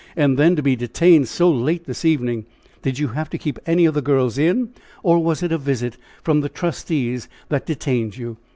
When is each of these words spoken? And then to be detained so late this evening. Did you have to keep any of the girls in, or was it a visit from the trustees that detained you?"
And 0.17 0.35
then 0.35 0.55
to 0.55 0.63
be 0.63 0.75
detained 0.75 1.27
so 1.27 1.47
late 1.51 1.85
this 1.85 2.03
evening. 2.03 2.47
Did 2.81 2.97
you 2.97 3.09
have 3.09 3.29
to 3.29 3.37
keep 3.37 3.59
any 3.67 3.85
of 3.85 3.93
the 3.93 4.01
girls 4.01 4.35
in, 4.39 4.69
or 5.03 5.19
was 5.19 5.43
it 5.43 5.51
a 5.51 5.59
visit 5.59 5.95
from 6.23 6.41
the 6.41 6.49
trustees 6.49 7.29
that 7.49 7.67
detained 7.67 8.17
you?" 8.17 8.37